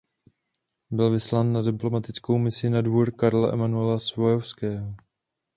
Byl 0.91 1.09
vyslán 1.09 1.53
na 1.53 1.61
diplomatickou 1.61 2.37
misi 2.37 2.69
na 2.69 2.81
dvůr 2.81 3.11
Karla 3.11 3.53
Emanuela 3.53 3.99
Savojského. 3.99 4.95